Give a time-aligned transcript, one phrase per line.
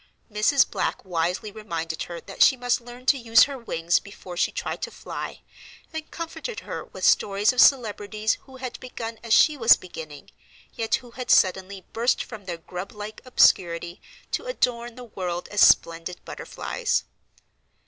[0.31, 0.67] Mrs.
[0.67, 4.81] Black wisely reminded her that she must learn to use her wings before she tried
[4.81, 5.43] to fly,
[5.93, 10.31] and comforted her with stories of celebrities who had begun as she was beginning,
[10.73, 14.01] yet who had suddenly burst from their grub like obscurity
[14.31, 17.03] to adorn the world as splendid butterflies.